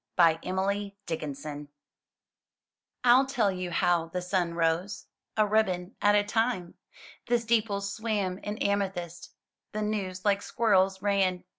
[0.17, 1.67] A DAY* Emily Dickinson
[3.05, 5.05] ril tell you how the sun rose,—
[5.37, 6.73] A ribbon at a time.
[7.27, 9.31] The steeples swam in amethyst.
[9.73, 11.43] The news like squirrels ran.